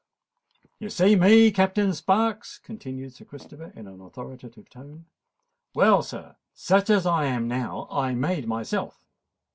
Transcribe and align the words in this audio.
"You 0.79 0.89
see 0.89 1.15
me, 1.15 1.51
Captain 1.51 1.93
Sparks?" 1.93 2.57
continued 2.57 3.13
Sir 3.13 3.23
Christopher, 3.23 3.71
in 3.75 3.85
an 3.85 4.01
authoritative 4.01 4.67
tone. 4.67 5.05
"Well, 5.75 6.01
sir—such 6.01 6.89
as 6.89 7.05
I 7.05 7.25
am 7.25 7.47
now, 7.47 7.87
I 7.91 8.15
made 8.15 8.47
myself." 8.47 9.05